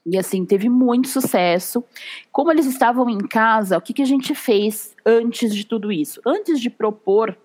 [0.04, 1.84] e assim, teve muito sucesso.
[2.32, 6.20] Como eles estavam em casa, o que, que a gente fez antes de tudo isso?
[6.26, 7.36] Antes de propor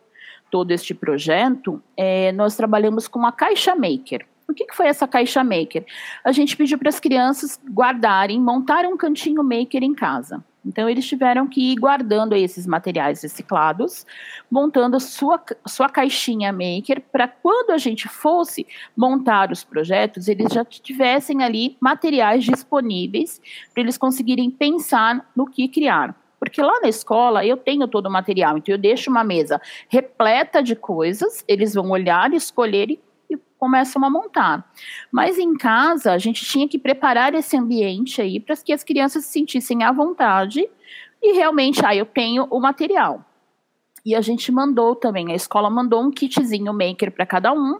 [0.50, 4.26] todo este projeto, é, nós trabalhamos com uma caixa maker.
[4.48, 5.86] O que, que foi essa caixa maker?
[6.24, 10.44] A gente pediu para as crianças guardarem, montarem um cantinho maker em casa.
[10.66, 14.06] Então, eles tiveram que ir guardando esses materiais reciclados,
[14.50, 18.66] montando sua, sua caixinha maker, para quando a gente fosse
[18.98, 23.40] montar os projetos, eles já tivessem ali materiais disponíveis
[23.74, 26.16] para eles conseguirem pensar no que criar.
[26.40, 30.62] Porque lá na escola eu tenho todo o material, então eu deixo uma mesa repleta
[30.62, 33.00] de coisas, eles vão olhar, escolher e
[33.58, 34.70] começam a montar.
[35.12, 39.26] Mas em casa, a gente tinha que preparar esse ambiente aí para que as crianças
[39.26, 40.68] se sentissem à vontade
[41.22, 43.26] e realmente, ah, eu tenho o material.
[44.06, 47.80] E a gente mandou também, a escola mandou um kitzinho maker para cada um,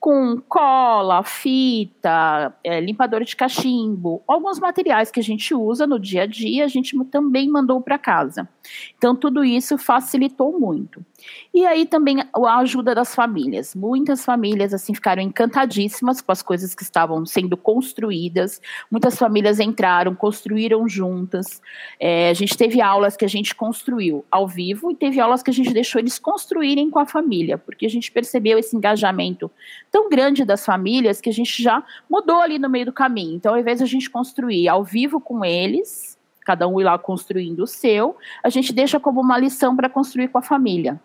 [0.00, 6.22] com cola, fita, é, limpador de cachimbo, alguns materiais que a gente usa no dia
[6.22, 8.48] a dia, a gente também mandou para casa.
[8.96, 11.04] Então, tudo isso facilitou muito.
[11.52, 13.74] E aí também a ajuda das famílias.
[13.74, 18.60] Muitas famílias assim ficaram encantadíssimas com as coisas que estavam sendo construídas.
[18.90, 21.60] Muitas famílias entraram, construíram juntas.
[21.98, 25.50] É, a gente teve aulas que a gente construiu ao vivo e teve aulas que
[25.50, 29.50] a gente deixou eles construírem com a família, porque a gente percebeu esse engajamento
[29.90, 33.36] tão grande das famílias que a gente já mudou ali no meio do caminho.
[33.36, 36.98] Então, ao invés de a gente construir ao vivo com eles, cada um ir lá
[36.98, 40.98] construindo o seu, a gente deixa como uma lição para construir com a família.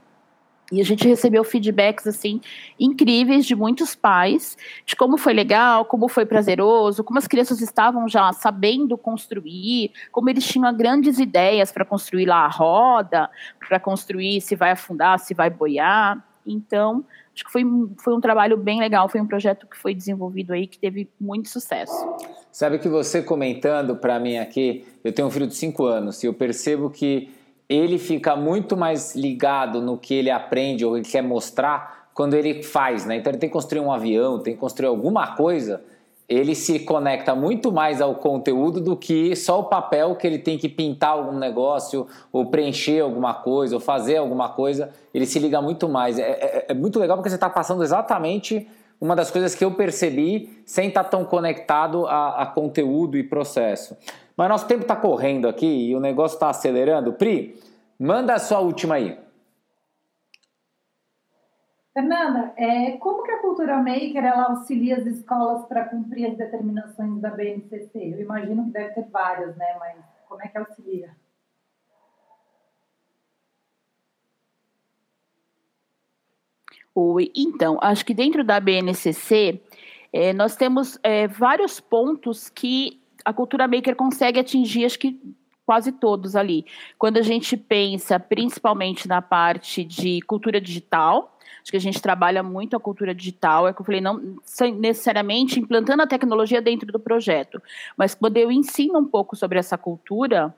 [0.71, 2.41] E a gente recebeu feedbacks assim
[2.79, 8.07] incríveis de muitos pais, de como foi legal, como foi prazeroso, como as crianças estavam
[8.07, 13.29] já sabendo construir, como eles tinham grandes ideias para construir lá a roda,
[13.67, 16.23] para construir se vai afundar, se vai boiar.
[16.45, 17.63] Então, acho que foi,
[18.03, 21.49] foi um trabalho bem legal, foi um projeto que foi desenvolvido aí que teve muito
[21.49, 21.93] sucesso.
[22.51, 26.27] Sabe que você comentando para mim aqui, eu tenho um filho de 5 anos e
[26.27, 27.29] eu percebo que
[27.73, 32.61] ele fica muito mais ligado no que ele aprende ou ele quer mostrar quando ele
[32.61, 33.15] faz, né?
[33.15, 35.81] Então ele tem que construir um avião, tem que construir alguma coisa,
[36.29, 40.55] ele se conecta muito mais ao conteúdo do que só o papel que ele tem
[40.57, 45.59] que pintar algum negócio ou preencher alguma coisa ou fazer alguma coisa, ele se liga
[45.59, 46.19] muito mais.
[46.19, 48.67] É, é, é muito legal porque você está passando exatamente
[49.01, 53.23] uma das coisas que eu percebi sem estar tá tão conectado a, a conteúdo e
[53.23, 53.97] processo.
[54.35, 57.13] Mas nosso tempo está correndo aqui e o negócio está acelerando.
[57.13, 57.59] Pri,
[57.99, 59.17] manda a sua última aí.
[61.93, 67.21] Fernanda, é, como que a cultura maker ela auxilia as escolas para cumprir as determinações
[67.21, 67.91] da BNCC?
[67.93, 69.77] Eu imagino que deve ter várias, né?
[69.79, 71.15] Mas como é que auxilia?
[76.95, 79.61] Oi, então, acho que dentro da BNCC
[80.11, 85.19] é, nós temos é, vários pontos que a cultura maker consegue atingir, acho que
[85.65, 86.65] quase todos ali.
[86.97, 92.43] Quando a gente pensa principalmente na parte de cultura digital, acho que a gente trabalha
[92.43, 94.37] muito a cultura digital, é que eu falei, não
[94.77, 97.61] necessariamente implantando a tecnologia dentro do projeto,
[97.97, 100.53] mas quando eu ensino um pouco sobre essa cultura,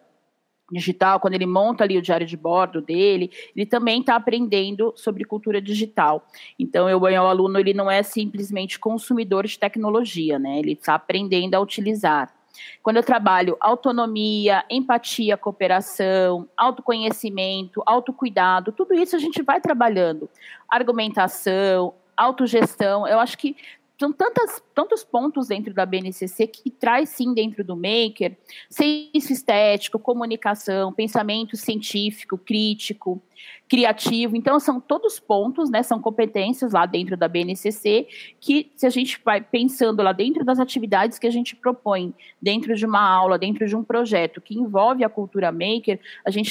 [0.72, 5.24] digital, quando ele monta ali o diário de bordo dele, ele também está aprendendo sobre
[5.24, 6.28] cultura digital.
[6.58, 10.60] Então, eu, o aluno ele não é simplesmente consumidor de tecnologia, né?
[10.60, 12.34] Ele está aprendendo a utilizar.
[12.82, 20.30] Quando eu trabalho autonomia, empatia, cooperação, autoconhecimento, autocuidado, tudo isso a gente vai trabalhando.
[20.70, 23.56] Argumentação, autogestão, eu acho que
[23.98, 28.38] são tantas, tantos pontos dentro da BNCC que traz sim dentro do Maker
[28.70, 33.22] senso estético, comunicação, pensamento científico, crítico,
[33.70, 34.36] criativo.
[34.36, 38.08] Então, são todos pontos, né, são competências lá dentro da BNCC
[38.40, 42.76] que, se a gente vai pensando lá dentro das atividades que a gente propõe, dentro
[42.76, 46.50] de uma aula, dentro de um projeto que envolve a cultura maker, a gente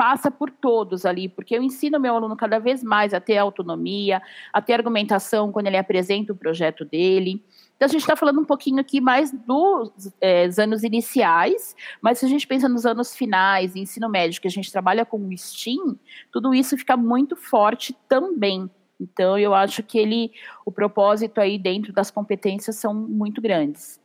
[0.00, 4.22] passa por todos ali, porque eu ensino meu aluno cada vez mais a ter autonomia,
[4.50, 7.44] a ter argumentação quando ele apresenta o projeto dele.
[7.76, 12.24] Então, a gente está falando um pouquinho aqui mais dos é, anos iniciais, mas se
[12.24, 15.98] a gente pensa nos anos finais, ensino médio, que a gente trabalha com o STEAM,
[16.32, 18.70] tudo isso fica muito forte também.
[18.98, 20.32] Então, eu acho que ele,
[20.64, 24.00] o propósito aí dentro das competências são muito grandes.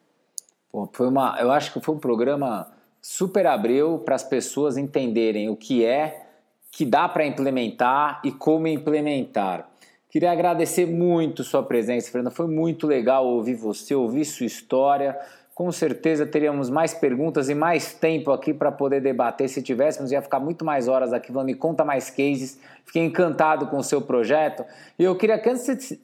[0.91, 2.74] Foi uma, eu acho que foi um programa
[3.07, 6.25] super abriu para as pessoas entenderem o que é,
[6.71, 9.69] que dá para implementar e como implementar.
[10.09, 12.31] Queria agradecer muito sua presença, Fernanda.
[12.31, 15.15] Foi muito legal ouvir você, ouvir sua história.
[15.53, 19.49] Com certeza teríamos mais perguntas e mais tempo aqui para poder debater.
[19.49, 21.45] Se tivéssemos, ia ficar muito mais horas aqui falando.
[21.45, 22.59] Me conta mais cases.
[22.85, 24.65] Fiquei encantado com o seu projeto.
[24.97, 25.95] E eu queria que antes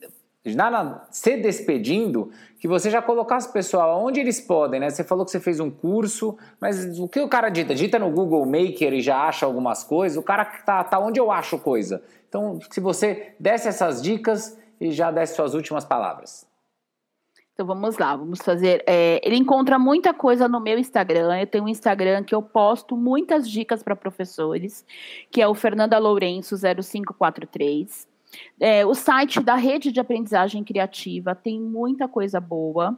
[0.45, 4.89] nada, se despedindo, que você já colocasse, pessoal, onde eles podem, né?
[4.89, 7.75] Você falou que você fez um curso, mas o que o cara dita?
[7.75, 10.17] Dita no Google Maker e já acha algumas coisas.
[10.17, 12.01] O cara tá, tá onde eu acho coisa.
[12.27, 16.49] Então, se você desse essas dicas e já desse suas últimas palavras.
[17.53, 18.83] Então vamos lá, vamos fazer.
[18.87, 21.39] É, ele encontra muita coisa no meu Instagram.
[21.39, 24.83] Eu tenho um Instagram que eu posto muitas dicas para professores,
[25.29, 28.11] que é o Fernanda Lourenço 0543.
[28.59, 32.97] É, o site da Rede de Aprendizagem Criativa tem muita coisa boa.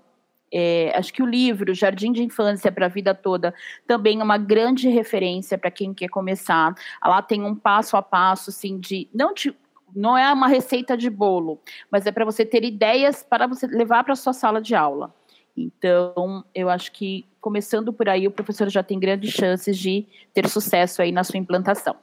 [0.51, 3.55] É, acho que o livro Jardim de Infância para a Vida Toda
[3.87, 6.75] também é uma grande referência para quem quer começar.
[7.03, 9.55] Lá tem um passo a passo, assim, de não de,
[9.95, 11.59] não é uma receita de bolo,
[11.89, 15.13] mas é para você ter ideias para você levar para a sua sala de aula.
[15.55, 20.47] Então, eu acho que começando por aí, o professor já tem grandes chances de ter
[20.47, 21.95] sucesso aí na sua implantação.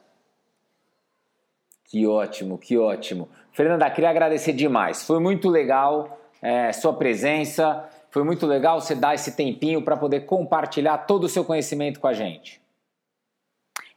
[1.91, 3.27] Que ótimo, que ótimo.
[3.51, 5.03] Fernanda, queria agradecer demais.
[5.03, 7.83] Foi muito legal é, sua presença.
[8.09, 12.07] Foi muito legal você dar esse tempinho para poder compartilhar todo o seu conhecimento com
[12.07, 12.61] a gente.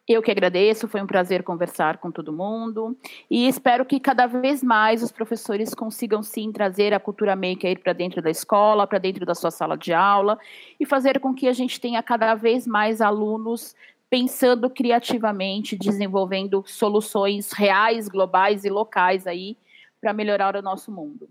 [0.07, 2.95] Eu que agradeço, foi um prazer conversar com todo mundo
[3.31, 7.95] e espero que cada vez mais os professores consigam sim trazer a cultura maker para
[7.95, 10.39] dentro da escola, para dentro da sua sala de aula
[10.79, 13.75] e fazer com que a gente tenha cada vez mais alunos
[14.15, 19.59] pensando criativamente, desenvolvendo soluções reais, globais e locais aí
[20.01, 21.29] para melhorar o nosso mundo.